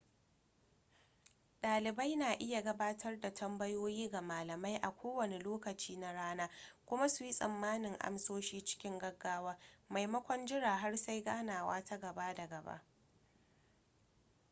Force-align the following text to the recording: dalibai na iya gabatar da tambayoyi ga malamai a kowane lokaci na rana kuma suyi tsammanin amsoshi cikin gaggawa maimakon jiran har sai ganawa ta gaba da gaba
dalibai 1.61 2.15
na 2.15 2.33
iya 2.39 2.61
gabatar 2.61 3.19
da 3.21 3.31
tambayoyi 3.33 4.09
ga 4.09 4.21
malamai 4.21 4.75
a 4.75 4.91
kowane 4.95 5.39
lokaci 5.39 5.97
na 5.97 6.13
rana 6.13 6.49
kuma 6.85 7.07
suyi 7.09 7.33
tsammanin 7.33 7.97
amsoshi 7.99 8.61
cikin 8.65 8.97
gaggawa 8.99 9.57
maimakon 9.89 10.45
jiran 10.47 10.79
har 10.79 10.97
sai 10.97 11.21
ganawa 11.23 11.83
ta 11.85 11.97
gaba 11.99 12.33
da 12.33 12.47
gaba 12.47 12.83